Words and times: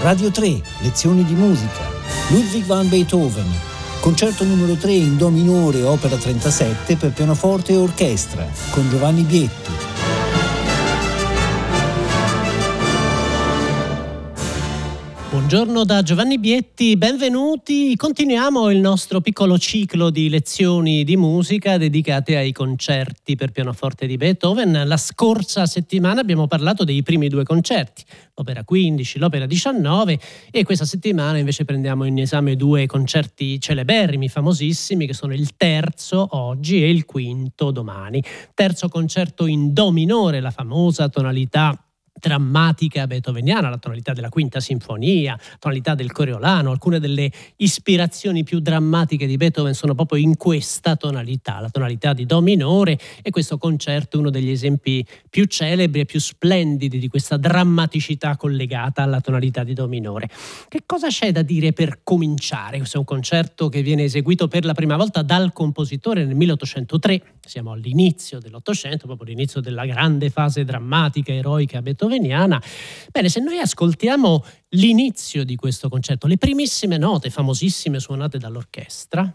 Radio 0.00 0.30
3, 0.30 0.62
lezioni 0.82 1.24
di 1.24 1.34
musica. 1.34 1.82
Ludwig 2.28 2.64
van 2.64 2.88
Beethoven, 2.88 3.50
concerto 4.00 4.44
numero 4.44 4.74
3 4.74 4.92
in 4.92 5.16
Do 5.16 5.28
minore, 5.28 5.82
opera 5.82 6.16
37 6.16 6.94
per 6.96 7.10
pianoforte 7.10 7.72
e 7.72 7.76
orchestra, 7.76 8.46
con 8.70 8.88
Giovanni 8.88 9.22
Bietti. 9.22 9.87
Buongiorno 15.48 15.84
da 15.84 16.02
Giovanni 16.02 16.38
Bietti, 16.38 16.94
benvenuti. 16.98 17.96
Continuiamo 17.96 18.70
il 18.70 18.80
nostro 18.80 19.22
piccolo 19.22 19.56
ciclo 19.56 20.10
di 20.10 20.28
lezioni 20.28 21.04
di 21.04 21.16
musica 21.16 21.78
dedicate 21.78 22.36
ai 22.36 22.52
concerti 22.52 23.34
per 23.34 23.50
pianoforte 23.50 24.06
di 24.06 24.18
Beethoven. 24.18 24.82
La 24.84 24.98
scorsa 24.98 25.64
settimana 25.64 26.20
abbiamo 26.20 26.46
parlato 26.46 26.84
dei 26.84 27.02
primi 27.02 27.28
due 27.28 27.44
concerti, 27.44 28.04
l'opera 28.34 28.62
15, 28.62 29.18
l'opera 29.18 29.46
19 29.46 30.20
e 30.50 30.64
questa 30.64 30.84
settimana 30.84 31.38
invece 31.38 31.64
prendiamo 31.64 32.04
in 32.04 32.18
esame 32.18 32.54
due 32.54 32.84
concerti 32.84 33.58
celeberrimi, 33.58 34.28
famosissimi, 34.28 35.06
che 35.06 35.14
sono 35.14 35.32
il 35.32 35.56
terzo 35.56 36.28
oggi 36.32 36.82
e 36.82 36.90
il 36.90 37.06
quinto 37.06 37.70
domani. 37.70 38.22
Terzo 38.52 38.90
concerto 38.90 39.46
in 39.46 39.72
Do 39.72 39.92
minore, 39.92 40.40
la 40.40 40.50
famosa 40.50 41.08
tonalità 41.08 41.74
drammatica 42.18 43.06
beethoveniana, 43.06 43.68
la 43.68 43.78
tonalità 43.78 44.12
della 44.12 44.28
quinta 44.28 44.60
sinfonia, 44.60 45.32
la 45.32 45.56
tonalità 45.58 45.94
del 45.94 46.12
Coriolano, 46.12 46.70
alcune 46.70 46.98
delle 46.98 47.30
ispirazioni 47.56 48.44
più 48.44 48.60
drammatiche 48.60 49.26
di 49.26 49.36
Beethoven 49.36 49.74
sono 49.74 49.94
proprio 49.94 50.20
in 50.20 50.36
questa 50.36 50.96
tonalità, 50.96 51.60
la 51.60 51.70
tonalità 51.70 52.12
di 52.12 52.26
Do 52.26 52.40
minore 52.40 52.98
e 53.22 53.30
questo 53.30 53.58
concerto 53.58 54.16
è 54.16 54.20
uno 54.20 54.30
degli 54.30 54.50
esempi 54.50 55.06
più 55.30 55.44
celebri 55.44 56.00
e 56.00 56.04
più 56.04 56.20
splendidi 56.20 56.98
di 56.98 57.08
questa 57.08 57.36
drammaticità 57.36 58.36
collegata 58.36 59.02
alla 59.02 59.20
tonalità 59.20 59.64
di 59.64 59.74
Do 59.74 59.86
minore. 59.86 60.28
Che 60.68 60.82
cosa 60.84 61.08
c'è 61.08 61.32
da 61.32 61.42
dire 61.42 61.72
per 61.72 62.00
cominciare? 62.02 62.78
Questo 62.78 62.96
è 62.96 63.00
un 63.00 63.06
concerto 63.06 63.68
che 63.68 63.82
viene 63.82 64.04
eseguito 64.04 64.48
per 64.48 64.64
la 64.64 64.74
prima 64.74 64.96
volta 64.96 65.22
dal 65.22 65.52
compositore 65.52 66.24
nel 66.24 66.34
1803, 66.34 67.22
siamo 67.46 67.72
all'inizio 67.72 68.38
dell'Ottocento, 68.38 69.06
proprio 69.06 69.28
all'inizio 69.28 69.60
della 69.60 69.86
grande 69.86 70.30
fase 70.30 70.64
drammatica, 70.64 71.32
eroica 71.32 71.80
Beethoven 71.80 72.07
sloveniana. 72.08 72.60
Bene, 73.10 73.28
se 73.28 73.40
noi 73.40 73.58
ascoltiamo 73.58 74.44
l'inizio 74.70 75.44
di 75.44 75.54
questo 75.54 75.88
concerto, 75.88 76.26
le 76.26 76.38
primissime 76.38 76.96
note 76.96 77.30
famosissime 77.30 78.00
suonate 78.00 78.38
dall'orchestra, 78.38 79.32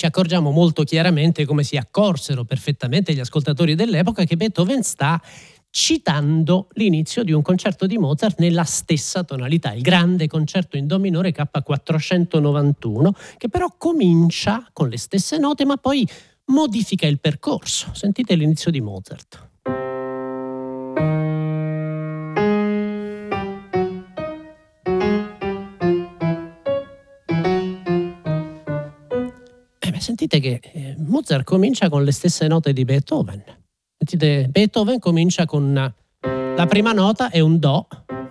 ci 0.00 0.06
accorgiamo 0.06 0.50
molto 0.50 0.82
chiaramente 0.82 1.44
come 1.44 1.62
si 1.62 1.76
accorsero 1.76 2.44
perfettamente 2.44 3.12
gli 3.12 3.20
ascoltatori 3.20 3.74
dell'epoca 3.74 4.24
che 4.24 4.34
Beethoven 4.34 4.82
sta 4.82 5.20
citando 5.70 6.68
l'inizio 6.72 7.22
di 7.22 7.32
un 7.32 7.42
concerto 7.42 7.86
di 7.86 7.96
Mozart 7.96 8.40
nella 8.40 8.64
stessa 8.64 9.22
tonalità, 9.22 9.72
il 9.72 9.82
grande 9.82 10.26
concerto 10.26 10.76
in 10.76 10.86
Do 10.86 10.98
minore 10.98 11.32
K491, 11.32 13.10
che 13.36 13.48
però 13.48 13.72
comincia 13.78 14.68
con 14.72 14.88
le 14.88 14.98
stesse 14.98 15.38
note 15.38 15.64
ma 15.64 15.76
poi 15.76 16.06
modifica 16.46 17.06
il 17.06 17.20
percorso. 17.20 17.90
Sentite 17.92 18.34
l'inizio 18.34 18.70
di 18.70 18.80
Mozart. 18.80 19.48
Eh 29.78 30.00
sentite 30.00 30.40
che 30.40 30.60
eh, 30.72 30.94
Mozart 30.98 31.44
comincia 31.44 31.88
con 31.88 32.02
le 32.02 32.12
stesse 32.12 32.48
note 32.48 32.72
di 32.72 32.84
Beethoven 32.84 33.59
Beethoven 34.02 34.98
comincia 34.98 35.44
con 35.44 35.72
la 35.72 36.66
prima 36.66 36.92
nota 36.92 37.30
è 37.30 37.40
un 37.40 37.58
Do 37.58 37.86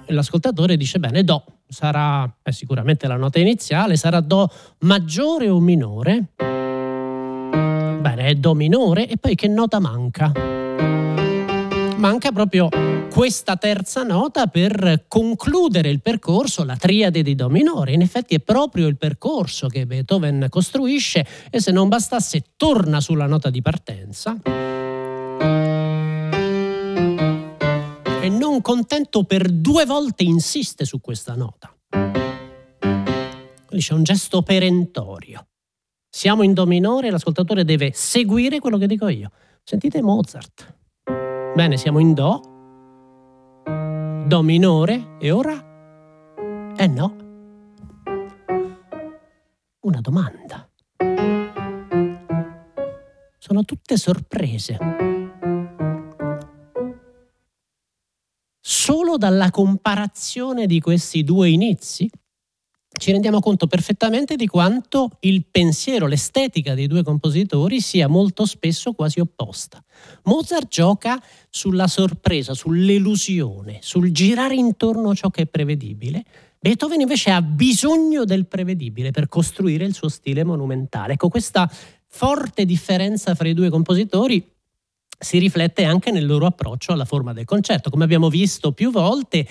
e 0.05 0.13
l'ascoltatore 0.13 0.77
dice 0.77 0.99
bene 0.99 1.23
Do 1.23 1.43
sarà 1.67 2.31
eh, 2.41 2.51
sicuramente 2.51 3.07
la 3.07 3.15
nota 3.15 3.39
iniziale, 3.39 3.95
sarà 3.95 4.19
Do 4.19 4.49
maggiore 4.79 5.47
o 5.49 5.59
minore? 5.59 6.25
Bene, 6.37 8.25
è 8.25 8.33
Do 8.33 8.55
minore 8.55 9.07
e 9.07 9.17
poi 9.17 9.35
che 9.35 9.47
nota 9.47 9.79
manca? 9.79 10.31
Manca 11.97 12.31
proprio 12.31 12.69
questa 13.11 13.57
terza 13.57 14.03
nota 14.03 14.47
per 14.47 15.05
concludere 15.07 15.89
il 15.89 16.01
percorso, 16.01 16.63
la 16.63 16.77
triade 16.77 17.21
di 17.21 17.35
Do 17.35 17.49
minore. 17.49 17.91
In 17.91 18.01
effetti 18.01 18.35
è 18.35 18.39
proprio 18.39 18.87
il 18.87 18.97
percorso 18.97 19.67
che 19.67 19.85
Beethoven 19.85 20.47
costruisce 20.49 21.25
e 21.49 21.59
se 21.59 21.71
non 21.71 21.89
bastasse 21.89 22.43
torna 22.55 23.01
sulla 23.01 23.27
nota 23.27 23.49
di 23.49 23.61
partenza 23.61 24.39
non 28.59 28.61
contento 28.61 29.23
per 29.23 29.49
due 29.49 29.85
volte 29.85 30.23
insiste 30.23 30.83
su 30.83 30.99
questa 30.99 31.35
nota. 31.35 31.73
Quindi 31.89 33.85
c'è 33.85 33.93
un 33.93 34.03
gesto 34.03 34.41
perentorio. 34.41 35.47
Siamo 36.09 36.43
in 36.43 36.53
Do 36.53 36.65
minore 36.65 37.07
e 37.07 37.11
l'ascoltatore 37.11 37.63
deve 37.63 37.91
seguire 37.93 38.59
quello 38.59 38.77
che 38.77 38.87
dico 38.87 39.07
io. 39.07 39.31
Sentite 39.63 40.01
Mozart. 40.01 40.77
Bene, 41.55 41.77
siamo 41.77 41.99
in 41.99 42.13
Do. 42.13 42.41
Do 44.25 44.41
minore 44.41 45.17
e 45.19 45.31
ora? 45.31 45.53
Eh 46.75 46.87
no. 46.87 47.15
Una 49.81 50.01
domanda. 50.01 50.69
Sono 53.37 53.63
tutte 53.63 53.95
sorprese. 53.95 55.18
Dalla 59.19 59.51
comparazione 59.51 60.65
di 60.65 60.79
questi 60.79 61.23
due 61.23 61.49
inizi 61.49 62.09
ci 62.99 63.11
rendiamo 63.11 63.39
conto 63.39 63.67
perfettamente 63.67 64.35
di 64.35 64.47
quanto 64.47 65.11
il 65.21 65.45
pensiero, 65.49 66.07
l'estetica 66.07 66.73
dei 66.73 66.87
due 66.87 67.03
compositori 67.03 67.79
sia 67.81 68.07
molto 68.07 68.45
spesso 68.45 68.93
quasi 68.93 69.19
opposta. 69.19 69.81
Mozart 70.23 70.67
gioca 70.67 71.21
sulla 71.49 71.87
sorpresa, 71.87 72.53
sull'elusione, 72.53 73.77
sul 73.81 74.11
girare 74.11 74.55
intorno 74.55 75.11
a 75.11 75.13
ciò 75.13 75.29
che 75.29 75.43
è 75.43 75.45
prevedibile. 75.45 76.25
Beethoven 76.59 76.99
invece 76.99 77.29
ha 77.29 77.41
bisogno 77.41 78.25
del 78.25 78.47
prevedibile 78.47 79.11
per 79.11 79.29
costruire 79.29 79.85
il 79.85 79.93
suo 79.93 80.09
stile 80.09 80.43
monumentale. 80.43 81.13
Ecco, 81.13 81.29
questa 81.29 81.71
forte 82.07 82.65
differenza 82.65 83.33
fra 83.35 83.47
i 83.47 83.53
due 83.53 83.69
compositori 83.69 84.45
si 85.19 85.37
riflette 85.37 85.83
anche 85.83 86.11
nel 86.11 86.25
loro 86.25 86.45
approccio 86.45 86.93
alla 86.93 87.05
forma 87.05 87.33
del 87.33 87.45
concerto. 87.45 87.89
Come 87.89 88.05
abbiamo 88.05 88.29
visto 88.29 88.71
più 88.71 88.89
volte 88.89 89.45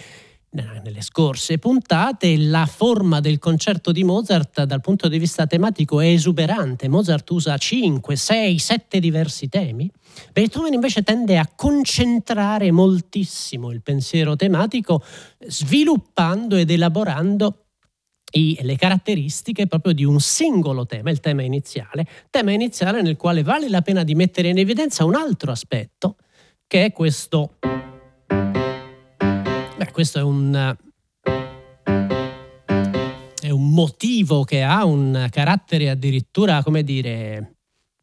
nelle 0.51 1.03
scorse 1.03 1.59
puntate, 1.59 2.37
la 2.39 2.65
forma 2.65 3.21
del 3.21 3.39
concerto 3.39 3.93
di 3.93 4.03
Mozart 4.03 4.65
dal 4.65 4.81
punto 4.81 5.09
di 5.09 5.19
vista 5.19 5.47
tematico 5.47 6.01
è 6.01 6.07
esuberante. 6.07 6.89
Mozart 6.89 7.29
usa 7.31 7.57
5, 7.59 8.17
6, 8.17 8.59
7 8.59 8.99
diversi 8.99 9.49
temi. 9.49 9.91
Beethoven 10.33 10.73
invece 10.73 11.03
tende 11.03 11.37
a 11.37 11.49
concentrare 11.55 12.73
moltissimo 12.73 13.71
il 13.71 13.83
pensiero 13.83 14.37
tematico, 14.37 15.03
sviluppando 15.39 16.57
ed 16.57 16.71
elaborando 16.71 17.65
i, 18.33 18.59
le 18.63 18.77
caratteristiche 18.77 19.67
proprio 19.67 19.93
di 19.93 20.05
un 20.05 20.21
singolo 20.21 20.87
tema, 20.87 21.11
il 21.11 21.21
tema 21.21 21.43
iniziale, 21.43 22.07
tema 22.31 22.53
iniziale 22.53 23.03
nel 23.03 23.17
quale 23.17 23.43
vale 23.43 23.69
la 23.69 23.83
pena 23.83 24.05
di 24.05 24.15
mettere 24.15 24.49
in 24.49 24.59
evidenza 24.59 25.05
un 25.05 25.15
altro 25.15 25.51
aspetto, 25.51 26.17
che 26.67 26.87
è 26.87 26.93
questo. 26.93 27.55
Beh, 29.77 29.91
questo 29.93 30.19
è 30.19 30.23
un, 30.23 30.77
è 33.41 33.51
un 33.51 33.73
motivo 33.73 34.45
che 34.45 34.63
ha 34.63 34.85
un 34.85 35.29
carattere 35.31 35.89
addirittura, 35.89 36.63
come 36.63 36.83
dire, 36.83 37.55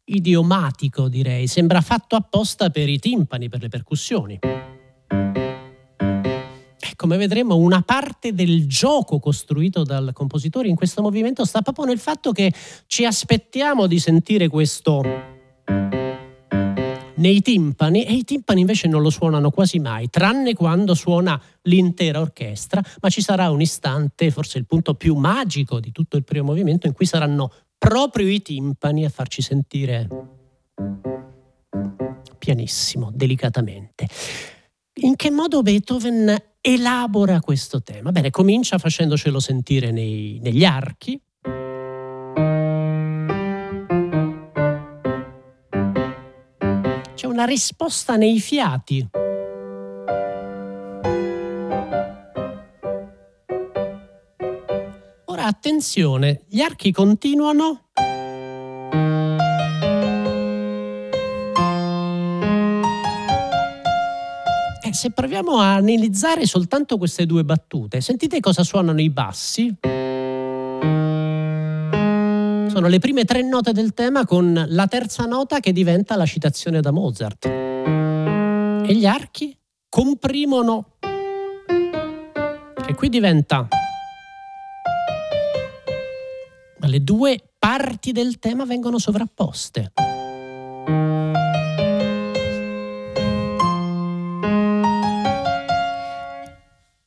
idiomatico, 0.04 1.08
direi. 1.08 1.46
Sembra 1.46 1.80
fatto 1.80 2.16
apposta 2.16 2.70
per 2.70 2.88
i 2.88 2.98
timpani, 2.98 3.48
per 3.48 3.60
le 3.60 3.68
percussioni 3.68 4.38
come 6.96 7.16
vedremo, 7.16 7.56
una 7.56 7.82
parte 7.82 8.32
del 8.32 8.66
gioco 8.66 9.20
costruito 9.20 9.84
dal 9.84 10.10
compositore 10.12 10.68
in 10.68 10.74
questo 10.74 11.02
movimento 11.02 11.44
sta 11.44 11.62
proprio 11.62 11.84
nel 11.84 11.98
fatto 11.98 12.32
che 12.32 12.52
ci 12.86 13.04
aspettiamo 13.04 13.86
di 13.86 13.98
sentire 13.98 14.48
questo 14.48 15.02
nei 17.16 17.40
timpani 17.40 18.04
e 18.04 18.12
i 18.12 18.24
timpani 18.24 18.60
invece 18.60 18.88
non 18.88 19.02
lo 19.02 19.10
suonano 19.10 19.50
quasi 19.50 19.78
mai, 19.78 20.08
tranne 20.10 20.54
quando 20.54 20.94
suona 20.94 21.40
l'intera 21.62 22.20
orchestra, 22.20 22.82
ma 23.00 23.08
ci 23.08 23.20
sarà 23.20 23.50
un 23.50 23.60
istante, 23.60 24.30
forse 24.30 24.58
il 24.58 24.66
punto 24.66 24.94
più 24.94 25.14
magico 25.14 25.80
di 25.80 25.92
tutto 25.92 26.16
il 26.16 26.24
primo 26.24 26.46
movimento, 26.46 26.86
in 26.86 26.92
cui 26.92 27.06
saranno 27.06 27.52
proprio 27.78 28.28
i 28.28 28.42
timpani 28.42 29.04
a 29.04 29.08
farci 29.08 29.42
sentire 29.42 30.08
pianissimo, 32.38 33.10
delicatamente. 33.12 34.08
In 35.00 35.16
che 35.16 35.30
modo 35.30 35.62
Beethoven 35.62 36.34
elabora 36.68 37.38
questo 37.38 37.80
tema? 37.80 38.10
Bene, 38.10 38.30
comincia 38.30 38.78
facendocelo 38.78 39.38
sentire 39.38 39.92
nei, 39.92 40.40
negli 40.42 40.64
archi. 40.64 41.20
C'è 47.14 47.26
una 47.26 47.44
risposta 47.44 48.16
nei 48.16 48.40
fiati. 48.40 49.08
Ora 55.26 55.44
attenzione, 55.44 56.42
gli 56.48 56.60
archi 56.60 56.90
continuano 56.90 57.85
se 64.96 65.10
proviamo 65.10 65.58
a 65.58 65.74
analizzare 65.74 66.46
soltanto 66.46 66.96
queste 66.96 67.26
due 67.26 67.44
battute, 67.44 68.00
sentite 68.00 68.40
cosa 68.40 68.64
suonano 68.64 69.00
i 69.00 69.10
bassi? 69.10 69.76
Sono 72.70 72.88
le 72.88 72.98
prime 72.98 73.24
tre 73.24 73.42
note 73.42 73.72
del 73.72 73.92
tema 73.92 74.24
con 74.24 74.64
la 74.68 74.86
terza 74.86 75.24
nota 75.26 75.60
che 75.60 75.72
diventa 75.72 76.16
la 76.16 76.24
citazione 76.24 76.80
da 76.80 76.90
Mozart. 76.90 77.44
E 77.44 78.94
gli 78.94 79.04
archi 79.04 79.56
comprimono, 79.88 80.96
che 82.84 82.94
qui 82.94 83.08
diventa... 83.08 83.68
Le 86.78 87.02
due 87.02 87.42
parti 87.58 88.12
del 88.12 88.38
tema 88.38 88.64
vengono 88.64 88.98
sovrapposte. 88.98 89.92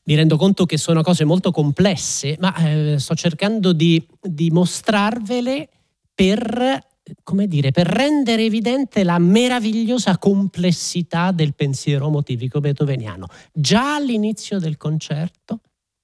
Mi 0.09 0.15
rendo 0.15 0.37
conto 0.37 0.65
che 0.65 0.77
sono 0.77 1.03
cose 1.03 1.23
molto 1.23 1.51
complesse, 1.51 2.35
ma 2.39 2.55
eh, 2.55 2.95
sto 2.97 3.13
cercando 3.13 3.73
di, 3.73 4.03
di 4.19 4.49
mostrarvele 4.49 5.69
per, 6.15 6.83
dire, 7.45 7.69
per 7.69 7.85
rendere 7.85 8.43
evidente 8.43 9.03
la 9.03 9.19
meravigliosa 9.19 10.17
complessità 10.17 11.29
del 11.31 11.53
pensiero 11.53 12.09
motivico 12.09 12.59
beethoveniano. 12.59 13.27
Già 13.53 13.93
all'inizio 13.93 14.57
del 14.57 14.77
concerto, 14.77 15.59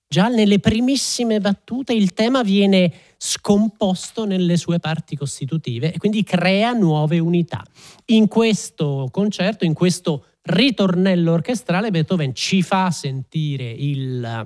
già 0.07 0.27
nelle 0.27 0.59
primissime 0.59 1.39
battute, 1.39 1.93
il 1.93 2.13
tema 2.13 2.43
viene 2.43 2.93
scomposto 3.17 4.25
nelle 4.25 4.57
sue 4.57 4.77
parti 4.77 5.15
costitutive 5.15 5.91
e 5.91 5.97
quindi 5.97 6.23
crea 6.23 6.73
nuove 6.73 7.17
unità. 7.17 7.65
In 8.09 8.27
questo 8.27 9.07
concerto, 9.09 9.65
in 9.65 9.73
questo 9.73 10.25
ritornello 10.45 11.33
orchestrale 11.33 11.91
Beethoven 11.91 12.33
ci 12.33 12.61
fa 12.61 12.91
sentire 12.91 13.69
il, 13.69 14.43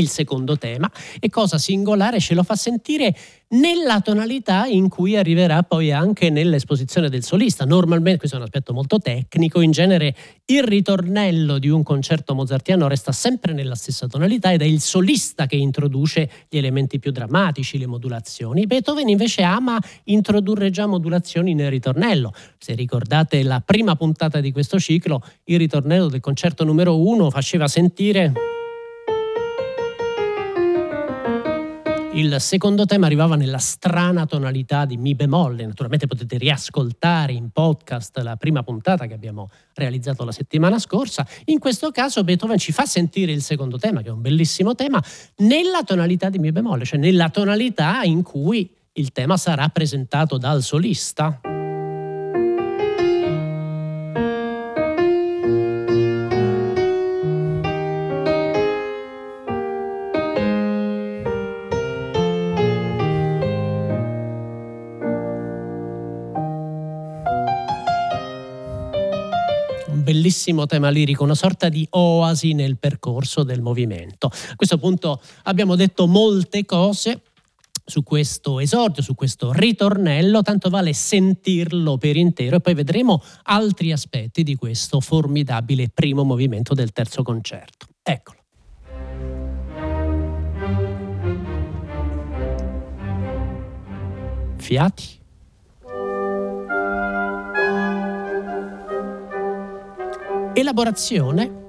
il 0.00 0.08
secondo 0.08 0.56
tema 0.56 0.90
e 1.20 1.28
cosa 1.28 1.58
singolare 1.58 2.20
ce 2.20 2.34
lo 2.34 2.42
fa 2.42 2.56
sentire 2.56 3.14
nella 3.50 4.00
tonalità 4.00 4.66
in 4.66 4.88
cui 4.88 5.16
arriverà 5.16 5.62
poi 5.62 5.90
anche 5.90 6.28
nell'esposizione 6.28 7.08
del 7.08 7.24
solista. 7.24 7.64
Normalmente, 7.64 8.18
questo 8.18 8.36
è 8.36 8.38
un 8.38 8.44
aspetto 8.44 8.72
molto 8.72 8.98
tecnico, 8.98 9.60
in 9.60 9.70
genere 9.70 10.14
il 10.46 10.62
ritornello 10.62 11.58
di 11.58 11.68
un 11.68 11.82
concerto 11.82 12.34
mozartiano 12.34 12.88
resta 12.88 13.12
sempre 13.12 13.52
nella 13.52 13.74
stessa 13.74 14.06
tonalità 14.06 14.52
ed 14.52 14.62
è 14.62 14.66
il 14.66 14.80
solista 14.80 15.46
che 15.46 15.56
introduce 15.56 16.30
gli 16.48 16.58
elementi 16.58 16.98
più 16.98 17.10
drammatici, 17.10 17.78
le 17.78 17.86
modulazioni. 17.86 18.66
Beethoven 18.66 19.08
invece 19.08 19.42
ama 19.42 19.78
introdurre 20.04 20.70
già 20.70 20.86
modulazioni 20.86 21.54
nel 21.54 21.70
ritornello. 21.70 22.32
Se 22.58 22.74
ricordate 22.74 23.42
la 23.42 23.62
prima 23.64 23.96
puntata 23.96 24.40
di 24.40 24.52
questo 24.52 24.78
ciclo, 24.78 25.22
il 25.44 25.58
ritornello 25.58 26.08
del 26.08 26.20
concerto 26.20 26.64
numero 26.64 27.00
uno 27.00 27.30
faceva 27.30 27.66
sentire 27.66 28.32
Il 32.18 32.40
secondo 32.40 32.84
tema 32.84 33.06
arrivava 33.06 33.36
nella 33.36 33.58
strana 33.58 34.26
tonalità 34.26 34.84
di 34.86 34.96
Mi 34.96 35.14
bemolle. 35.14 35.64
Naturalmente 35.64 36.08
potete 36.08 36.36
riascoltare 36.36 37.32
in 37.32 37.50
podcast 37.50 38.18
la 38.18 38.34
prima 38.34 38.64
puntata 38.64 39.06
che 39.06 39.14
abbiamo 39.14 39.50
realizzato 39.74 40.24
la 40.24 40.32
settimana 40.32 40.80
scorsa. 40.80 41.24
In 41.44 41.60
questo 41.60 41.92
caso 41.92 42.24
Beethoven 42.24 42.58
ci 42.58 42.72
fa 42.72 42.86
sentire 42.86 43.30
il 43.30 43.40
secondo 43.40 43.78
tema, 43.78 44.02
che 44.02 44.08
è 44.08 44.10
un 44.10 44.20
bellissimo 44.20 44.74
tema, 44.74 45.00
nella 45.36 45.84
tonalità 45.84 46.28
di 46.28 46.40
Mi 46.40 46.50
bemolle, 46.50 46.84
cioè 46.84 46.98
nella 46.98 47.30
tonalità 47.30 48.02
in 48.02 48.24
cui 48.24 48.68
il 48.94 49.12
tema 49.12 49.36
sarà 49.36 49.68
presentato 49.68 50.38
dal 50.38 50.60
solista. 50.64 51.40
Bellissimo 70.18 70.66
tema 70.66 70.90
lirico, 70.90 71.22
una 71.22 71.36
sorta 71.36 71.68
di 71.68 71.86
oasi 71.90 72.52
nel 72.52 72.76
percorso 72.76 73.44
del 73.44 73.62
movimento. 73.62 74.26
A 74.26 74.56
questo 74.56 74.76
punto 74.76 75.20
abbiamo 75.44 75.76
detto 75.76 76.08
molte 76.08 76.64
cose 76.64 77.22
su 77.84 78.02
questo 78.02 78.58
esordio, 78.58 79.00
su 79.00 79.14
questo 79.14 79.52
ritornello, 79.52 80.42
tanto 80.42 80.70
vale 80.70 80.92
sentirlo 80.92 81.96
per 81.98 82.16
intero 82.16 82.56
e 82.56 82.60
poi 82.60 82.74
vedremo 82.74 83.22
altri 83.44 83.92
aspetti 83.92 84.42
di 84.42 84.56
questo 84.56 85.00
formidabile 85.00 85.88
primo 85.88 86.24
movimento 86.24 86.74
del 86.74 86.90
terzo 86.90 87.22
concerto. 87.22 87.86
Eccolo. 88.02 88.36
Fiati. 94.56 95.17
Elaborazione. 100.60 101.66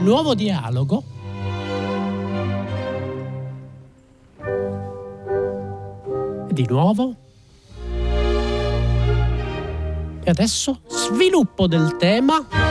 Nuovo 0.00 0.34
dialogo. 0.34 1.02
Di 6.50 6.66
nuovo. 6.66 7.14
E 10.22 10.30
adesso 10.30 10.80
sviluppo 10.86 11.66
del 11.66 11.96
tema 11.96 12.67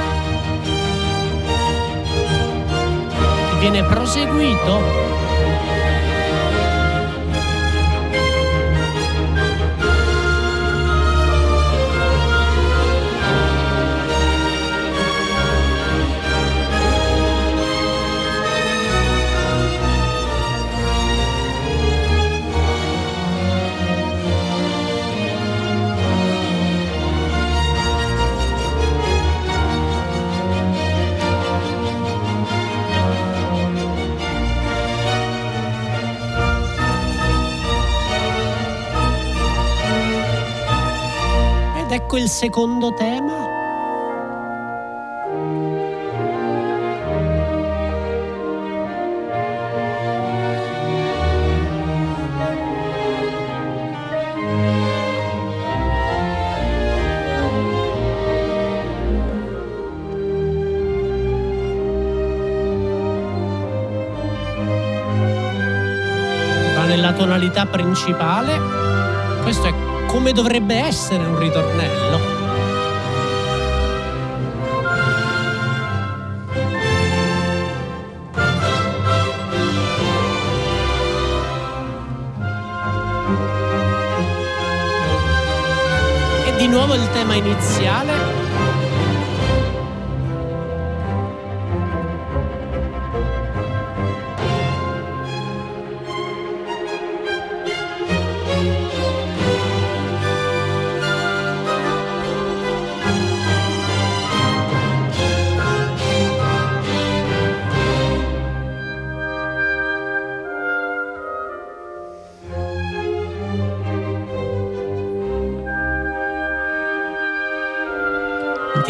viene 3.70 3.84
proseguito 3.84 5.07
ecco 41.98 42.18
il 42.18 42.30
secondo 42.30 42.94
tema. 42.94 43.34
Va 66.76 66.84
nella 66.86 67.12
tonalità 67.14 67.66
principale. 67.66 68.60
Questo 69.42 69.66
è 69.66 69.97
come 70.18 70.32
dovrebbe 70.32 70.74
essere 70.74 71.24
un 71.24 71.38
ritornello. 71.38 72.36
Di 86.58 86.68
nuovo 86.68 86.96
il 86.96 87.08
tema 87.12 87.36
iniziale 87.36 88.27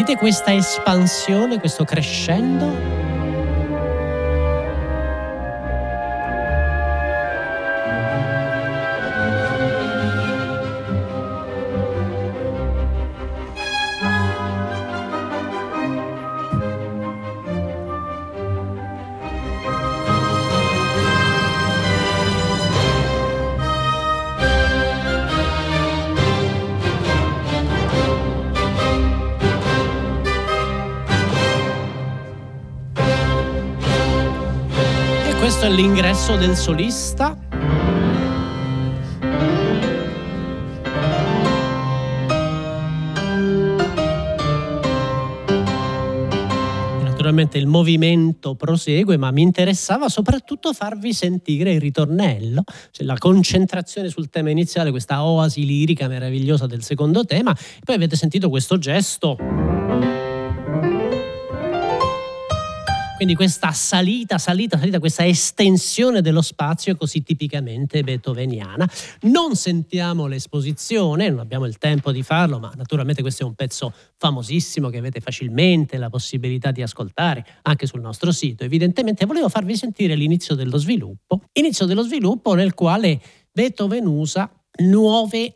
Sentite 0.08 0.24
questa 0.24 0.54
espansione, 0.54 1.58
questo 1.58 1.84
crescendo? 1.84 3.07
Questo 35.78 35.82
è 35.82 35.82
l'ingresso 35.82 36.36
del 36.36 36.56
solista. 36.56 37.38
Naturalmente 47.02 47.58
il 47.58 47.66
movimento 47.66 48.54
prosegue, 48.54 49.16
ma 49.16 49.30
mi 49.30 49.42
interessava 49.42 50.08
soprattutto 50.08 50.72
farvi 50.72 51.12
sentire 51.12 51.72
il 51.72 51.80
ritornello, 51.80 52.62
cioè 52.90 53.06
la 53.06 53.16
concentrazione 53.18 54.08
sul 54.08 54.30
tema 54.30 54.50
iniziale, 54.50 54.90
questa 54.90 55.22
oasi 55.22 55.64
lirica 55.64 56.08
meravigliosa 56.08 56.66
del 56.66 56.82
secondo 56.82 57.24
tema. 57.24 57.54
Poi 57.84 57.94
avete 57.94 58.16
sentito 58.16 58.48
questo 58.48 58.78
gesto 58.78 59.36
Quindi 63.18 63.34
questa 63.34 63.72
salita, 63.72 64.38
salita, 64.38 64.78
salita, 64.78 65.00
questa 65.00 65.26
estensione 65.26 66.20
dello 66.20 66.40
spazio 66.40 66.94
così 66.94 67.24
tipicamente 67.24 68.04
beethoveniana. 68.04 68.88
Non 69.22 69.56
sentiamo 69.56 70.28
l'esposizione, 70.28 71.28
non 71.28 71.40
abbiamo 71.40 71.66
il 71.66 71.78
tempo 71.78 72.12
di 72.12 72.22
farlo, 72.22 72.60
ma 72.60 72.72
naturalmente 72.76 73.20
questo 73.20 73.42
è 73.42 73.46
un 73.46 73.54
pezzo 73.54 73.92
famosissimo 74.18 74.88
che 74.88 74.98
avete 74.98 75.18
facilmente 75.18 75.96
la 75.96 76.10
possibilità 76.10 76.70
di 76.70 76.80
ascoltare 76.80 77.44
anche 77.62 77.86
sul 77.88 78.02
nostro 78.02 78.30
sito. 78.30 78.62
Evidentemente 78.62 79.26
volevo 79.26 79.48
farvi 79.48 79.74
sentire 79.74 80.14
l'inizio 80.14 80.54
dello 80.54 80.78
sviluppo, 80.78 81.40
inizio 81.54 81.86
dello 81.86 82.02
sviluppo 82.02 82.54
nel 82.54 82.74
quale 82.74 83.20
Beethoven 83.50 84.06
usa 84.06 84.48
nuove 84.82 85.54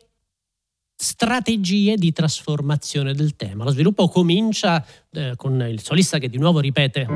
strategie 0.95 1.95
di 1.95 2.11
trasformazione 2.11 3.13
del 3.13 3.35
tema. 3.35 3.63
Lo 3.63 3.71
sviluppo 3.71 4.07
comincia 4.07 4.85
eh, 5.11 5.33
con 5.35 5.59
il 5.61 5.81
solista 5.81 6.17
che 6.17 6.29
di 6.29 6.37
nuovo 6.37 6.59
ripete 6.59 7.07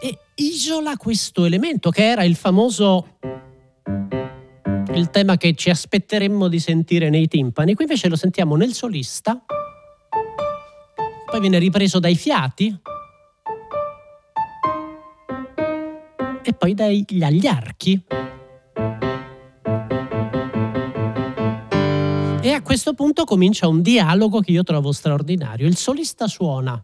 e 0.00 0.18
isola 0.36 0.96
questo 0.96 1.44
elemento 1.44 1.90
che 1.90 2.08
era 2.08 2.24
il 2.24 2.36
famoso 2.36 3.18
il 4.94 5.10
tema 5.10 5.36
che 5.36 5.54
ci 5.54 5.70
aspetteremmo 5.70 6.48
di 6.48 6.58
sentire 6.58 7.10
nei 7.10 7.28
timpani. 7.28 7.74
Qui 7.74 7.84
invece 7.84 8.08
lo 8.08 8.16
sentiamo 8.16 8.56
nel 8.56 8.72
solista, 8.72 9.40
poi 11.26 11.40
viene 11.40 11.58
ripreso 11.58 11.98
dai 12.00 12.16
fiati 12.16 12.76
e 16.42 16.52
poi 16.54 16.74
dagli 16.74 17.22
agli 17.22 17.46
archi. 17.46 18.02
A 22.60 22.62
questo 22.62 22.92
punto 22.92 23.24
comincia 23.24 23.68
un 23.68 23.80
dialogo 23.80 24.40
che 24.40 24.52
io 24.52 24.62
trovo 24.62 24.92
straordinario. 24.92 25.66
Il 25.66 25.76
solista 25.76 26.28
suona. 26.28 26.82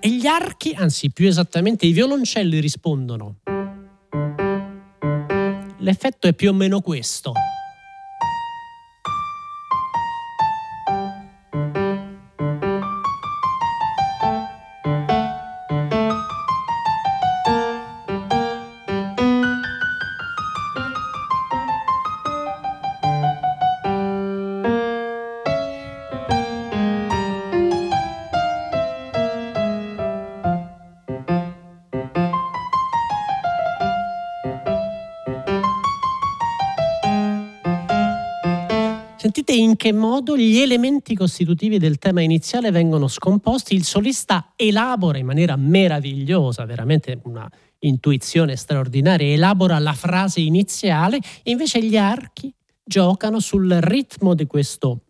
E 0.00 0.08
gli 0.10 0.26
archi, 0.26 0.74
anzi 0.74 1.10
più 1.10 1.26
esattamente 1.26 1.84
i 1.84 1.92
violoncelli 1.92 2.58
rispondono. 2.58 3.36
L'effetto 5.78 6.26
è 6.26 6.32
più 6.32 6.50
o 6.50 6.54
meno 6.54 6.80
questo. 6.80 7.32
Sentite 39.36 39.60
in 39.60 39.74
che 39.74 39.92
modo 39.92 40.36
gli 40.36 40.58
elementi 40.58 41.16
costitutivi 41.16 41.78
del 41.78 41.98
tema 41.98 42.20
iniziale 42.20 42.70
vengono 42.70 43.08
scomposti, 43.08 43.74
il 43.74 43.82
solista 43.82 44.52
elabora 44.54 45.18
in 45.18 45.26
maniera 45.26 45.56
meravigliosa, 45.56 46.64
veramente 46.66 47.18
una 47.24 47.50
intuizione 47.80 48.54
straordinaria, 48.54 49.32
elabora 49.32 49.80
la 49.80 49.92
frase 49.92 50.38
iniziale 50.38 51.18
invece 51.42 51.82
gli 51.82 51.96
archi 51.96 52.54
giocano 52.84 53.40
sul 53.40 53.68
ritmo 53.80 54.34
di 54.34 54.46
questo. 54.46 55.00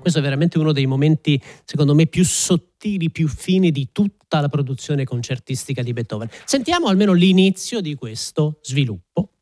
Questo 0.00 0.18
è 0.18 0.22
veramente 0.22 0.56
uno 0.56 0.72
dei 0.72 0.86
momenti, 0.86 1.38
secondo 1.66 1.94
me, 1.94 2.06
più 2.06 2.24
sottili, 2.24 3.10
più 3.10 3.28
fini 3.28 3.70
di 3.70 3.90
tutta 3.92 4.40
la 4.40 4.48
produzione 4.48 5.04
concertistica 5.04 5.82
di 5.82 5.92
Beethoven. 5.92 6.30
Sentiamo 6.46 6.86
almeno 6.86 7.12
l'inizio 7.12 7.82
di 7.82 7.94
questo 7.94 8.58
sviluppo. 8.62 9.32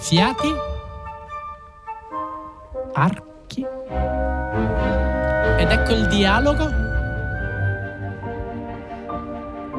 Fiati, 0.00 0.52
archi, 2.94 3.64
ed 5.58 5.70
ecco 5.70 5.92
il 5.92 6.08
dialogo. 6.08 6.68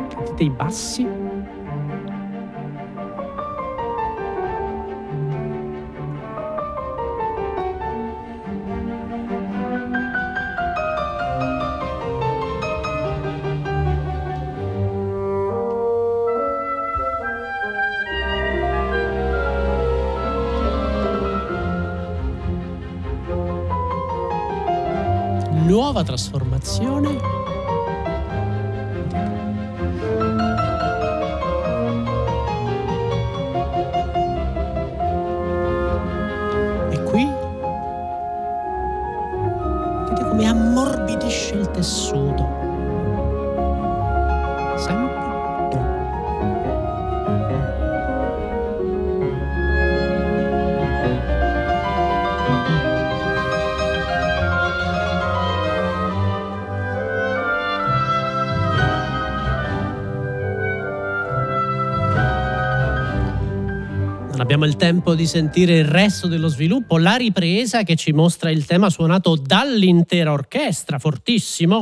Sentite 0.10 0.44
i 0.44 0.50
bassi. 0.50 1.21
Trasformazione 26.04 27.31
abbiamo 64.62 64.66
il 64.66 64.76
tempo 64.76 65.16
di 65.16 65.26
sentire 65.26 65.80
il 65.80 65.86
resto 65.86 66.28
dello 66.28 66.48
sviluppo, 66.48 67.00
la 67.00 67.16
ripresa 67.16 67.82
che 67.84 67.96
ci 67.96 68.12
mostra 68.12 68.52
il 68.52 68.66
tema 68.66 68.92
suonato 68.92 69.36
dall'intera 69.36 70.32
orchestra, 70.32 71.00
fortissimo. 71.00 71.80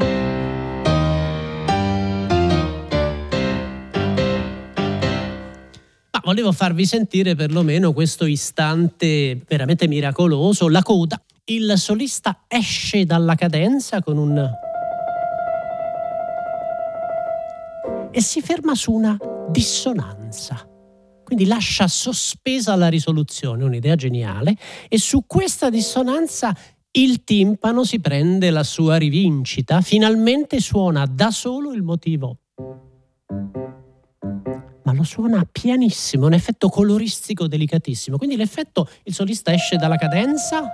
Ma 6.12 6.21
volevo 6.24 6.53
farvi 6.53 6.86
sentire 6.86 7.36
perlomeno 7.36 7.91
questo 7.91 8.25
istante 8.25 9.41
veramente 9.45 9.88
miracoloso, 9.88 10.69
la 10.69 10.81
coda. 10.81 11.21
Il 11.45 11.74
solista 11.75 12.43
esce 12.48 13.05
dalla 13.05 13.36
cadenza 13.36 14.01
con 14.01 14.17
un... 14.17 14.51
e 18.12 18.21
si 18.21 18.41
ferma 18.41 18.74
su 18.74 18.91
una 18.93 19.17
dissonanza. 19.50 20.68
Quindi 21.29 21.45
lascia 21.45 21.88
sospesa 21.88 22.75
la 22.75 22.88
risoluzione, 22.88 23.63
un'idea 23.63 23.93
geniale, 23.93 24.57
e 24.88 24.98
su 24.98 25.25
questa 25.27 25.69
dissonanza 25.69 26.57
il 26.93 27.24
timpano 27.24 27.83
si 27.83 28.00
prende 28.00 28.50
la 28.50 28.63
sua 28.63 28.95
rivincita, 28.95 29.79
finalmente 29.81 30.59
suona 30.59 31.05
da 31.05 31.29
solo 31.29 31.71
il 31.71 31.83
motivo. 31.83 32.39
Ma 34.86 34.91
lo 34.91 35.03
suona 35.03 35.48
pianissimo, 35.50 36.25
un 36.25 36.33
effetto 36.33 36.67
coloristico 36.67 37.48
delicatissimo. 37.48 38.17
Quindi 38.17 38.36
l'effetto, 38.36 38.89
il 39.03 39.13
solista 39.13 39.53
esce 39.53 39.75
dalla 39.75 39.98
cadenza, 39.98 40.67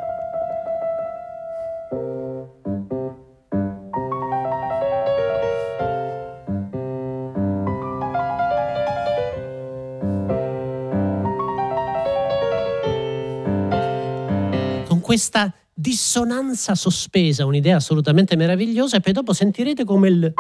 questa 15.16 15.54
dissonanza 15.74 16.76
sospesa, 16.76 17.46
un'idea 17.46 17.78
assolutamente 17.78 18.36
meravigliosa, 18.36 18.98
e 18.98 19.00
poi 19.00 19.14
dopo 19.14 19.32
sentirete 19.32 19.86
come 19.86 20.10
il... 20.10 20.34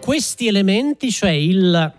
Questi 0.00 0.46
elementi, 0.46 1.10
cioè 1.10 1.32
il 1.32 1.92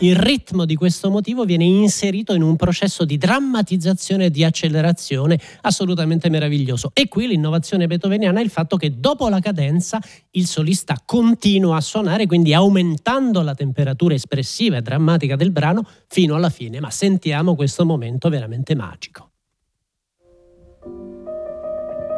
il 0.00 0.16
ritmo 0.16 0.64
di 0.64 0.74
questo 0.74 1.10
motivo 1.10 1.44
viene 1.44 1.64
inserito 1.64 2.34
in 2.34 2.42
un 2.42 2.56
processo 2.56 3.04
di 3.04 3.16
drammatizzazione 3.16 4.26
e 4.26 4.30
di 4.30 4.44
accelerazione 4.44 5.38
assolutamente 5.62 6.28
meraviglioso. 6.28 6.90
E 6.92 7.08
qui 7.08 7.26
l'innovazione 7.26 7.86
beethoveniana 7.86 8.40
è 8.40 8.42
il 8.42 8.50
fatto 8.50 8.76
che 8.76 8.98
dopo 8.98 9.28
la 9.28 9.40
cadenza 9.40 10.00
il 10.30 10.46
solista 10.46 11.00
continua 11.04 11.76
a 11.76 11.80
suonare, 11.80 12.26
quindi 12.26 12.54
aumentando 12.54 13.42
la 13.42 13.54
temperatura 13.54 14.14
espressiva 14.14 14.76
e 14.76 14.82
drammatica 14.82 15.36
del 15.36 15.50
brano 15.50 15.86
fino 16.08 16.34
alla 16.34 16.50
fine. 16.50 16.80
Ma 16.80 16.90
sentiamo 16.90 17.54
questo 17.54 17.84
momento 17.84 18.28
veramente 18.28 18.74
magico. 18.74 19.30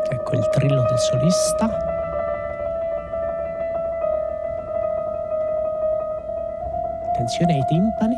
Ecco 0.09 0.35
il 0.35 0.49
trillo 0.53 0.83
del 0.89 0.99
solista. 0.99 1.96
Attenzione 7.17 7.55
ai 7.55 7.65
timpani. 7.65 8.17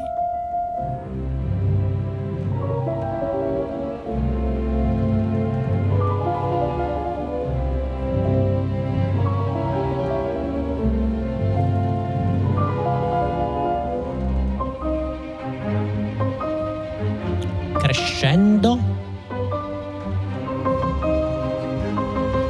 Crescendo. 17.79 18.79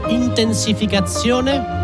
Intensificazione. 0.09 1.78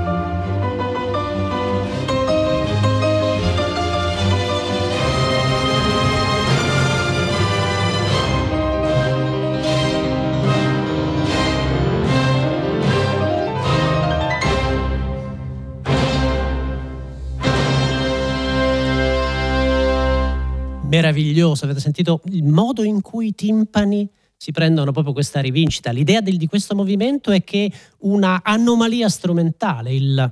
Meraviglioso, 20.94 21.64
avete 21.64 21.80
sentito 21.80 22.20
il 22.26 22.44
modo 22.44 22.84
in 22.84 23.00
cui 23.00 23.28
i 23.28 23.34
timpani 23.34 24.08
si 24.36 24.52
prendono 24.52 24.92
proprio 24.92 25.12
questa 25.12 25.40
rivincita. 25.40 25.90
L'idea 25.90 26.20
del, 26.20 26.36
di 26.36 26.46
questo 26.46 26.74
movimento 26.74 27.30
è 27.32 27.42
che 27.42 27.70
una 28.00 28.42
anomalia 28.44 29.08
strumentale, 29.08 29.92
il 29.92 30.28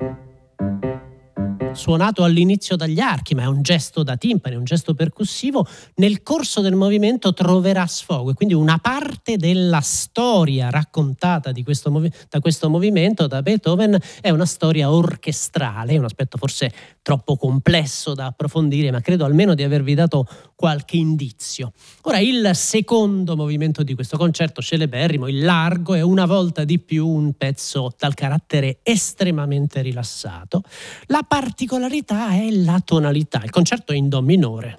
suonato 1.75 2.23
all'inizio 2.23 2.77
dagli 2.77 3.01
archi, 3.01 3.35
ma 3.35 3.43
è 3.43 3.47
un 3.47 3.63
gesto 3.63 4.03
da 4.03 4.17
timpani, 4.17 4.57
un 4.57 4.65
gesto 4.65 4.95
percussivo, 4.95 5.67
nel 5.97 6.23
corso 6.23 6.61
del 6.61 6.75
movimento 6.75 7.33
troverà 7.33 7.87
sfogo 7.87 8.31
e 8.31 8.35
quindi 8.35 8.55
una 8.55 8.79
parte 8.79 9.37
della 9.37 9.81
storia 9.81 10.71
raccontata 10.71 11.53
questo 11.65 11.91
movi- 11.91 12.13
da 12.29 12.41
questo 12.41 12.69
movimento, 12.69 13.27
da 13.27 13.43
Beethoven, 13.43 13.99
è 14.21 14.31
una 14.31 14.47
storia 14.47 14.93
orchestrale, 14.93 15.97
un 15.97 16.05
aspetto 16.05 16.37
forse 16.37 16.73
troppo 17.03 17.37
complesso 17.37 18.15
da 18.15 18.27
approfondire, 18.27 18.91
ma 18.91 19.01
credo 19.01 19.25
almeno 19.25 19.55
di 19.55 19.63
avervi 19.63 19.95
dato 19.95 20.27
qualche 20.55 20.97
indizio. 20.97 21.73
Ora, 22.03 22.19
il 22.19 22.51
secondo 22.55 23.37
movimento 23.37 23.83
di 23.83 23.95
questo 23.95 24.17
concerto 24.17 24.63
celeberrimo, 24.63 25.27
il 25.27 25.45
largo, 25.45 25.95
è 25.95 26.01
una 26.01 26.27
volta 26.27 26.65
di 26.65 26.79
più 26.79 27.07
un 27.07 27.33
pezzo 27.35 27.93
dal 27.99 28.15
carattere 28.15 28.79
estremamente 28.83 29.83
rilassato. 29.83 30.63
La 31.07 31.25
particolarità 31.27 32.31
è 32.31 32.51
la 32.51 32.81
tonalità. 32.85 33.43
Il 33.43 33.51
concerto 33.51 33.93
è 33.93 33.97
in 33.97 34.09
Do 34.09 34.23
minore. 34.23 34.77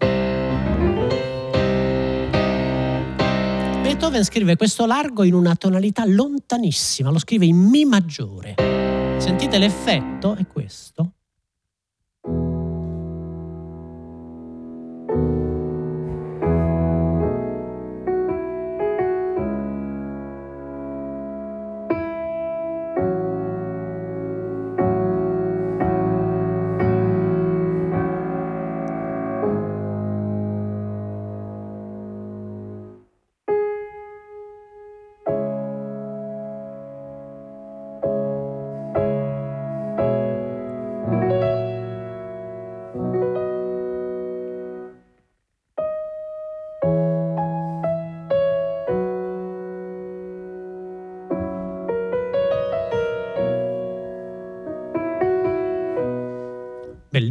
Beethoven 3.81 4.23
scrive 4.23 4.55
questo 4.55 4.85
largo 4.85 5.23
in 5.23 5.33
una 5.33 5.55
tonalità 5.55 6.05
lontanissima, 6.05 7.09
lo 7.09 7.19
scrive 7.19 7.45
in 7.45 7.57
Mi 7.57 7.85
maggiore. 7.85 8.55
Sentite 9.17 9.57
l'effetto? 9.57 10.35
È 10.35 10.47
questo. 10.47 11.12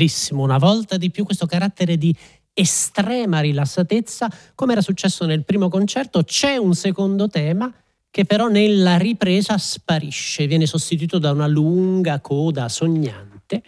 Bellissimo, 0.02 0.42
una 0.42 0.58
volta 0.58 0.96
di 0.96 1.10
più 1.10 1.24
questo 1.24 1.46
carattere 1.46 1.96
di 1.96 2.14
estrema 2.52 3.40
rilassatezza, 3.40 4.30
come 4.54 4.72
era 4.72 4.80
successo 4.80 5.24
nel 5.26 5.44
primo 5.44 5.68
concerto, 5.68 6.24
c'è 6.24 6.56
un 6.56 6.74
secondo 6.74 7.28
tema 7.28 7.72
che 8.10 8.24
però 8.24 8.48
nella 8.48 8.98
ripresa 8.98 9.56
sparisce, 9.56 10.46
viene 10.46 10.66
sostituito 10.66 11.18
da 11.18 11.30
una 11.30 11.46
lunga 11.46 12.20
coda 12.20 12.68
sognante. 12.68 13.62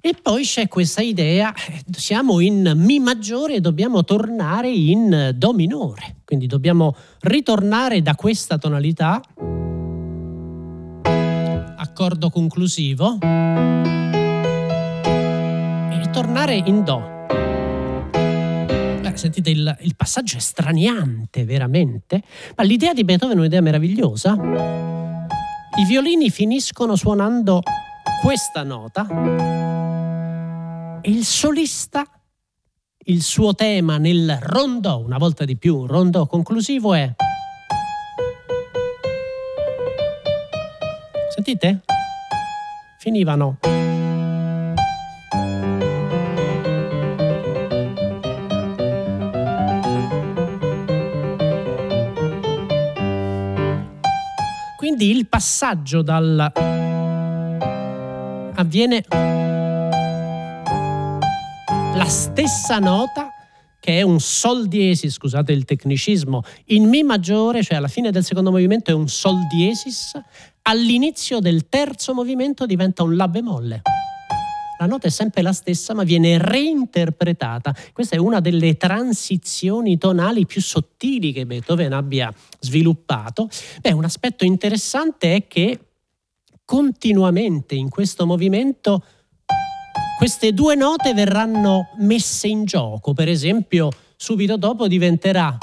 E 0.00 0.14
poi 0.20 0.44
c'è 0.44 0.66
questa 0.68 1.02
idea, 1.02 1.52
siamo 1.90 2.40
in 2.40 2.72
Mi 2.76 2.98
maggiore 2.98 3.54
e 3.54 3.60
dobbiamo 3.60 4.02
tornare 4.04 4.70
in 4.70 5.32
Do 5.34 5.52
minore, 5.52 6.16
quindi 6.24 6.46
dobbiamo 6.46 6.96
ritornare 7.20 8.02
da 8.02 8.14
questa 8.14 8.56
tonalità, 8.56 9.20
accordo 11.76 12.30
conclusivo 12.30 13.18
tornare 16.16 16.54
in 16.54 16.82
Do. 16.82 17.14
Sentite, 19.12 19.50
il, 19.50 19.76
il 19.80 19.96
passaggio 19.96 20.38
è 20.38 20.40
straniante, 20.40 21.44
veramente. 21.44 22.22
Ma 22.54 22.64
l'idea 22.64 22.94
di 22.94 23.04
Beethoven 23.04 23.36
è 23.36 23.40
un'idea 23.40 23.60
meravigliosa. 23.60 24.32
I 24.32 25.84
violini 25.86 26.30
finiscono 26.30 26.96
suonando 26.96 27.60
questa 28.22 28.62
nota 28.62 29.06
e 31.02 31.10
il 31.10 31.24
solista, 31.24 32.06
il 33.04 33.20
suo 33.22 33.54
tema 33.54 33.98
nel 33.98 34.38
rondò, 34.40 34.98
una 34.98 35.18
volta 35.18 35.44
di 35.44 35.58
più 35.58 35.76
un 35.76 35.86
rondò 35.86 36.26
conclusivo 36.26 36.94
è... 36.94 37.14
Sentite? 41.34 41.80
Finivano. 42.98 43.58
Quindi 54.96 55.14
il 55.14 55.26
passaggio 55.26 56.00
dal 56.00 56.50
avviene 58.54 59.04
la 61.94 62.06
stessa 62.06 62.78
nota 62.78 63.28
che 63.78 63.98
è 63.98 64.02
un 64.02 64.18
sol 64.20 64.66
diesis, 64.66 65.12
scusate 65.12 65.52
il 65.52 65.66
tecnicismo, 65.66 66.42
in 66.68 66.88
Mi 66.88 67.02
maggiore, 67.02 67.62
cioè 67.62 67.76
alla 67.76 67.88
fine 67.88 68.10
del 68.10 68.24
secondo 68.24 68.50
movimento 68.50 68.90
è 68.90 68.94
un 68.94 69.06
sol 69.06 69.46
diesis, 69.48 70.18
all'inizio 70.62 71.40
del 71.40 71.68
terzo 71.68 72.14
movimento 72.14 72.64
diventa 72.64 73.02
un 73.02 73.16
La 73.16 73.28
bemolle. 73.28 73.82
La 74.78 74.86
nota 74.86 75.06
è 75.06 75.10
sempre 75.10 75.42
la 75.42 75.52
stessa, 75.52 75.94
ma 75.94 76.02
viene 76.02 76.38
reinterpretata. 76.38 77.74
Questa 77.92 78.16
è 78.16 78.18
una 78.18 78.40
delle 78.40 78.76
transizioni 78.76 79.96
tonali 79.96 80.44
più 80.44 80.60
sottili 80.60 81.32
che 81.32 81.46
Beethoven 81.46 81.92
abbia 81.92 82.32
sviluppato. 82.60 83.48
Beh, 83.80 83.92
un 83.92 84.04
aspetto 84.04 84.44
interessante 84.44 85.34
è 85.34 85.46
che 85.46 85.80
continuamente 86.64 87.74
in 87.74 87.88
questo 87.88 88.26
movimento 88.26 89.02
queste 90.18 90.52
due 90.52 90.74
note 90.74 91.14
verranno 91.14 91.88
messe 91.98 92.48
in 92.48 92.64
gioco. 92.64 93.12
Per 93.14 93.28
esempio, 93.28 93.90
subito 94.16 94.56
dopo 94.56 94.88
diventerà 94.88 95.56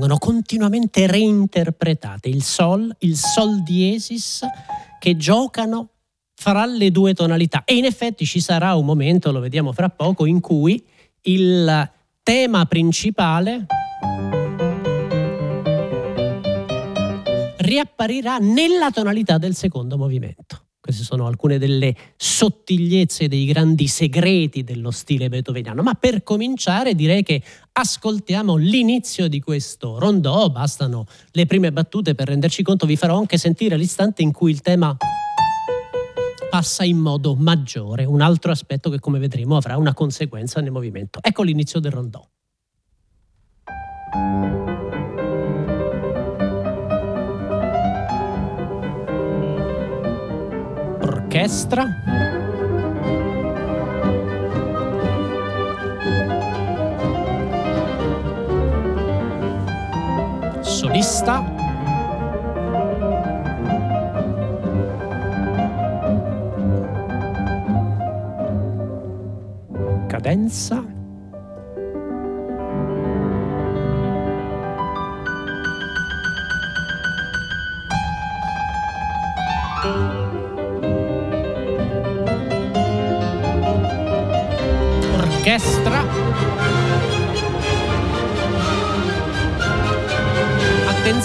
vengono 0.00 0.16
continuamente 0.16 1.06
reinterpretate 1.06 2.30
il 2.30 2.42
sol, 2.42 2.90
il 3.00 3.16
sol 3.16 3.62
diesis 3.62 4.40
che 4.98 5.14
giocano 5.18 5.90
fra 6.34 6.64
le 6.64 6.90
due 6.90 7.12
tonalità 7.12 7.64
e 7.64 7.76
in 7.76 7.84
effetti 7.84 8.24
ci 8.24 8.40
sarà 8.40 8.74
un 8.76 8.86
momento, 8.86 9.30
lo 9.30 9.40
vediamo 9.40 9.72
fra 9.72 9.90
poco, 9.90 10.24
in 10.24 10.40
cui 10.40 10.82
il 11.24 11.90
tema 12.22 12.64
principale 12.64 13.66
riapparirà 17.58 18.38
nella 18.38 18.90
tonalità 18.90 19.36
del 19.36 19.54
secondo 19.54 19.98
movimento. 19.98 20.69
Queste 20.90 21.06
sono 21.06 21.28
alcune 21.28 21.58
delle 21.58 21.94
sottigliezze, 22.16 23.28
dei 23.28 23.44
grandi 23.44 23.86
segreti 23.86 24.64
dello 24.64 24.90
stile 24.90 25.28
beethoveniano. 25.28 25.82
Ma 25.82 25.94
per 25.94 26.24
cominciare 26.24 26.96
direi 26.96 27.22
che 27.22 27.40
ascoltiamo 27.70 28.56
l'inizio 28.56 29.28
di 29.28 29.38
questo 29.38 30.00
rondò, 30.00 30.50
bastano 30.50 31.06
le 31.30 31.46
prime 31.46 31.70
battute 31.70 32.16
per 32.16 32.26
renderci 32.26 32.64
conto, 32.64 32.86
vi 32.86 32.96
farò 32.96 33.16
anche 33.16 33.38
sentire 33.38 33.76
l'istante 33.76 34.22
in 34.22 34.32
cui 34.32 34.50
il 34.50 34.62
tema 34.62 34.96
passa 36.50 36.82
in 36.82 36.98
modo 36.98 37.36
maggiore, 37.36 38.04
un 38.04 38.20
altro 38.20 38.50
aspetto 38.50 38.90
che 38.90 38.98
come 38.98 39.20
vedremo 39.20 39.56
avrà 39.56 39.76
una 39.76 39.94
conseguenza 39.94 40.60
nel 40.60 40.72
movimento. 40.72 41.20
Ecco 41.22 41.44
l'inizio 41.44 41.78
del 41.78 41.92
rondò. 41.92 42.28
Orchestra. 51.30 51.86
Solista. 60.60 61.44
cadenza. 70.08 70.89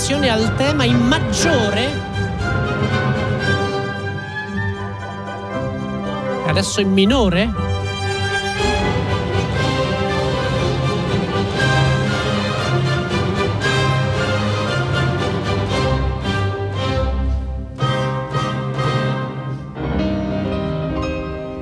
Attenzione 0.05 0.29
al 0.29 0.55
tema 0.55 0.83
in 0.83 0.97
maggiore. 0.97 1.89
Adesso 6.45 6.79
in 6.79 6.91
minore. 6.91 7.63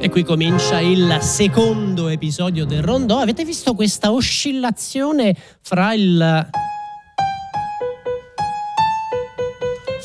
qui 0.09 0.23
comincia 0.23 0.79
il 0.79 1.17
secondo 1.21 2.07
episodio 2.07 2.65
del 2.65 2.83
rondò. 2.83 3.19
Avete 3.19 3.45
visto 3.45 3.73
questa 3.73 4.11
oscillazione 4.11 5.35
fra 5.61 5.95
il 5.95 6.51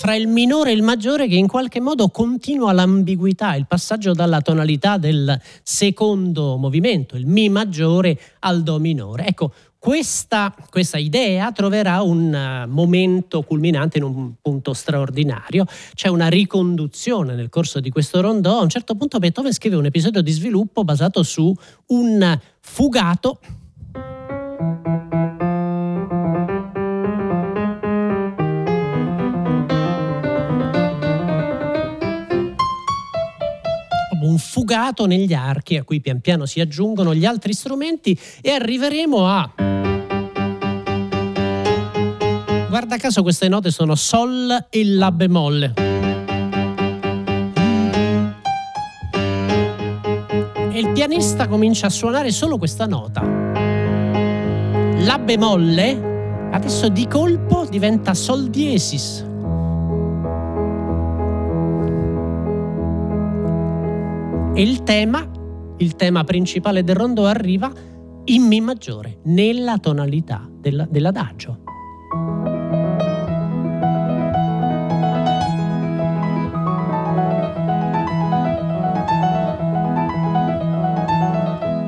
fra 0.08 0.16
il 0.16 0.26
minore 0.26 0.70
e 0.70 0.72
il 0.72 0.82
maggiore 0.82 1.28
che 1.28 1.34
in 1.34 1.46
qualche 1.46 1.80
modo 1.80 2.08
continua 2.08 2.72
l'ambiguità, 2.72 3.54
il 3.56 3.66
passaggio 3.66 4.14
dalla 4.14 4.40
tonalità 4.40 4.96
del 4.96 5.38
secondo 5.62 6.56
movimento, 6.56 7.14
il 7.14 7.26
Mi 7.26 7.50
maggiore, 7.50 8.18
al 8.38 8.62
Do 8.62 8.78
minore. 8.78 9.26
Ecco, 9.26 9.52
questa, 9.78 10.54
questa, 10.70 10.96
idea 10.96 11.52
troverà 11.52 12.00
un 12.00 12.32
uh, 12.32 12.66
momento 12.70 13.42
culminante 13.42 13.98
in 13.98 14.04
un 14.04 14.32
punto 14.40 14.72
straordinario. 14.72 15.66
C'è 15.92 16.08
una 16.08 16.28
riconduzione 16.28 17.34
nel 17.34 17.50
corso 17.50 17.78
di 17.78 17.90
questo 17.90 18.22
rondò. 18.22 18.60
A 18.60 18.62
un 18.62 18.70
certo 18.70 18.94
punto 18.94 19.18
Beethoven 19.18 19.52
scrive 19.52 19.76
un 19.76 19.84
episodio 19.84 20.22
di 20.22 20.30
sviluppo 20.30 20.84
basato 20.84 21.22
su 21.22 21.54
un 21.88 22.40
fugato 22.60 23.40
fugato 34.38 35.06
negli 35.06 35.34
archi 35.34 35.76
a 35.76 35.84
cui 35.84 36.00
pian 36.00 36.20
piano 36.20 36.46
si 36.46 36.60
aggiungono 36.60 37.14
gli 37.14 37.24
altri 37.24 37.52
strumenti 37.52 38.18
e 38.40 38.50
arriveremo 38.50 39.26
a... 39.26 39.52
Guarda 42.68 42.96
caso 42.98 43.22
queste 43.22 43.48
note 43.48 43.70
sono 43.70 43.94
Sol 43.94 44.66
e 44.70 44.84
La 44.84 45.10
bemolle. 45.10 45.72
E 50.70 50.78
il 50.78 50.90
pianista 50.92 51.48
comincia 51.48 51.86
a 51.86 51.90
suonare 51.90 52.30
solo 52.30 52.56
questa 52.58 52.86
nota. 52.86 53.22
La 53.22 55.18
bemolle 55.18 56.50
adesso 56.52 56.88
di 56.88 57.06
colpo 57.06 57.66
diventa 57.68 58.14
Sol 58.14 58.48
diesis. 58.48 59.27
E 64.58 64.62
il 64.62 64.82
tema, 64.82 65.24
il 65.76 65.94
tema 65.94 66.24
principale 66.24 66.82
del 66.82 66.96
rondo 66.96 67.26
arriva 67.26 67.72
in 68.24 68.42
Mi 68.42 68.60
maggiore, 68.60 69.20
nella 69.26 69.78
tonalità 69.78 70.50
della, 70.52 70.84
dell'adagio. 70.90 71.62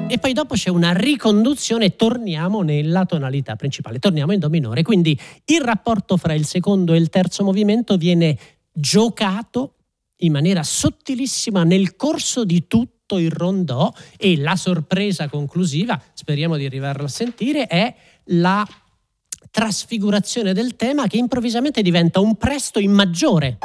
e 0.07 0.19
poi 0.19 0.33
dopo 0.33 0.55
c'è 0.55 0.71
una 0.71 0.93
riconduzione 0.93 1.97
torniamo 1.97 2.63
nella 2.63 3.05
tonalità 3.05 3.57
principale, 3.57 3.99
torniamo 3.99 4.33
in 4.33 4.39
Do 4.39 4.49
minore. 4.49 4.83
Quindi 4.85 5.19
il 5.47 5.61
rapporto 5.61 6.17
fra 6.17 6.35
il 6.35 6.47
secondo 6.47 6.93
e 6.95 6.99
il 6.99 7.09
terzo 7.09 7.43
movimento 7.43 7.97
viene 7.97 8.39
giocato 8.73 9.75
in 10.21 10.33
maniera 10.33 10.63
sottilissima 10.63 11.65
nel 11.65 11.97
corso 11.97 12.45
di 12.45 12.67
tutto 12.67 13.19
il 13.19 13.31
rondò 13.31 13.93
e 14.17 14.37
la 14.37 14.57
sorpresa 14.57 15.29
conclusiva, 15.29 16.01
speriamo 16.15 16.57
di 16.57 16.65
arrivarlo 16.65 17.05
a 17.05 17.09
sentire, 17.09 17.67
è 17.67 17.95
la 18.27 18.67
trasfigurazione 19.51 20.53
del 20.53 20.77
tema 20.77 21.07
che 21.07 21.17
improvvisamente 21.17 21.83
diventa 21.83 22.21
un 22.21 22.37
presto 22.37 22.79
in 22.79 22.93
maggiore. 22.93 23.59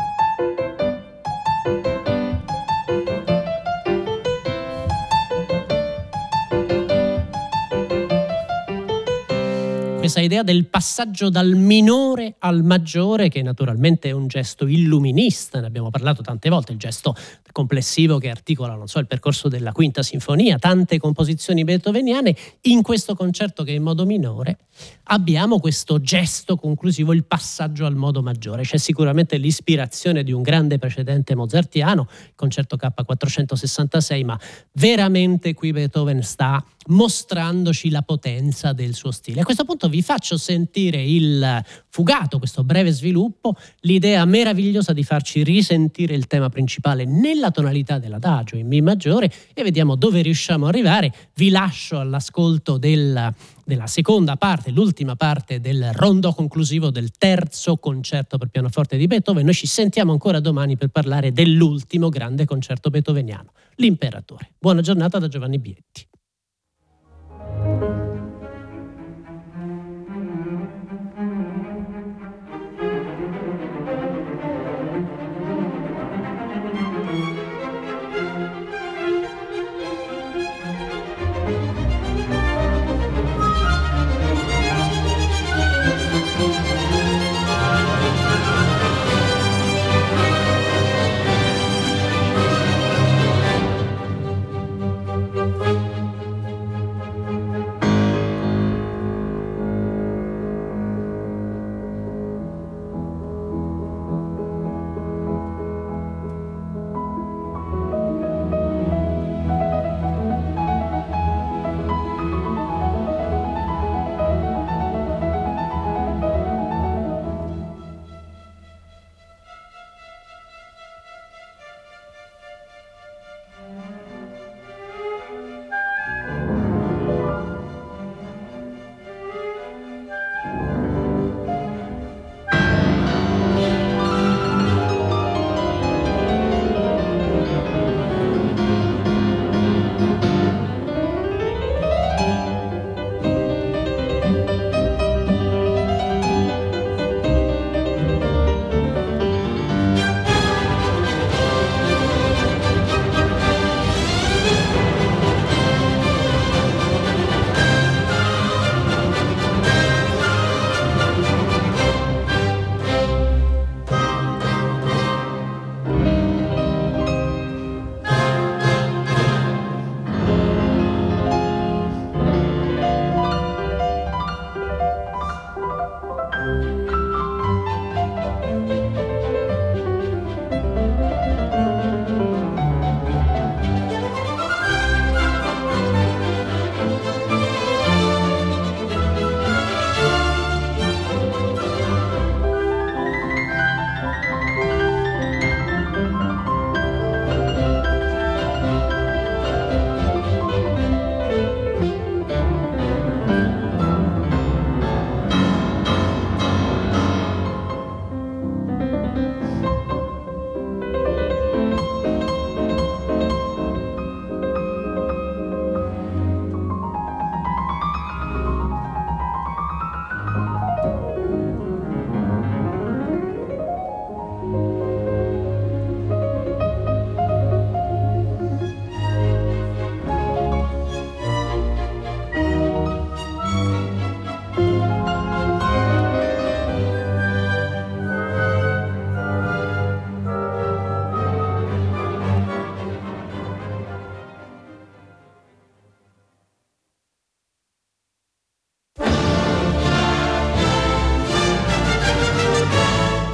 Famosa 10.16 10.22
idea 10.22 10.44
del 10.44 10.66
passaggio 10.68 11.30
dal 11.30 11.56
minore 11.56 12.36
al 12.40 12.64
maggiore, 12.64 13.28
che 13.28 13.42
naturalmente 13.42 14.10
è 14.10 14.12
un 14.12 14.28
gesto 14.28 14.66
illuminista, 14.66 15.60
ne 15.60 15.68
abbiamo 15.68 15.90
parlato 15.90 16.22
tante 16.22 16.50
volte, 16.50 16.72
il 16.72 16.78
gesto 16.78 17.16
complessivo 17.52 18.18
che 18.18 18.30
articola, 18.30 18.76
non 18.76 18.88
so, 18.88 19.00
il 19.00 19.08
percorso 19.08 19.50
della 19.50 19.72
quinta 19.72 20.04
sinfonia, 20.04 20.58
tante 20.58 21.00
composizioni 21.00 21.64
beethoveniane, 21.64 22.36
in 22.62 22.82
questo 22.82 23.16
concerto 23.16 23.64
che 23.64 23.72
è 23.72 23.76
in 23.76 23.84
modo 23.84 24.06
minore 24.06 24.58
abbiamo 25.06 25.60
questo 25.60 26.02
gesto 26.02 26.56
conclusivo, 26.56 27.14
il 27.14 27.26
passaggio 27.26 27.86
al 27.86 27.96
modo 27.96 28.22
maggiore. 28.22 28.64
C'è 28.64 28.78
sicuramente 28.78 29.38
l'ispirazione 29.38 30.24
di 30.24 30.32
un 30.32 30.42
grande 30.42 30.78
precedente 30.78 31.36
mozartiano, 31.36 32.08
il 32.10 32.34
concerto 32.36 32.78
K466, 32.78 34.26
ma 34.26 34.40
veramente 34.74 35.54
qui 35.54 35.72
Beethoven 35.72 36.22
sta 36.24 36.64
mostrandoci 36.88 37.90
la 37.90 38.02
potenza 38.02 38.74
del 38.74 38.94
suo 38.94 39.12
stile. 39.12 39.42
A 39.42 39.44
questo 39.44 39.66
punto 39.66 39.90
vi 39.90 40.02
faccio 40.02 40.38
sentire 40.38 41.02
il 41.02 41.64
fugato, 41.90 42.38
questo 42.38 42.64
breve 42.64 42.92
sviluppo, 42.92 43.56
l'idea 43.82 44.26
meravigliosa 44.26 44.94
di 44.94 45.04
farci 45.04 45.44
risentire 45.44 46.14
il 46.14 46.28
tema 46.28 46.50
principale 46.50 47.06
nella 47.06 47.52
tonalità 47.52 47.98
dell'adagio 47.98 48.56
in 48.58 48.68
Mi 48.68 48.82
maggiore 48.82 49.32
e 49.54 49.64
vediamo 49.64 49.96
dove 49.96 50.22
riusciamo 50.22 50.68
ad 50.68 50.74
arrivare. 50.74 51.14
Vi 51.36 51.50
lascio 51.50 52.00
all'ascolto 52.00 52.78
del, 52.78 53.34
della 53.64 53.88
seconda 53.88 54.36
parte, 54.36 54.72
l'ultima 54.72 55.16
parte 55.16 55.60
del 55.60 55.92
rondo 55.94 56.34
conclusivo 56.34 56.92
del 56.92 57.12
terzo 57.12 57.78
concerto 57.78 58.38
per 58.38 58.50
pianoforte 58.50 58.98
di 58.98 59.08
Beethoven. 59.08 59.46
Noi 59.46 59.54
ci 59.54 59.68
sentiamo 59.68 60.12
ancora 60.12 60.40
domani 60.40 60.78
per 60.78 60.90
parlare 60.90 61.32
dell'ultimo 61.32 62.10
grande 62.10 62.46
concerto 62.46 62.90
beethoveniano, 62.90 63.52
l'Imperatore. 63.76 64.52
Buona 64.60 64.82
giornata 64.82 65.18
da 65.18 65.28
Giovanni 65.28 65.58
Bietti. 65.58 66.08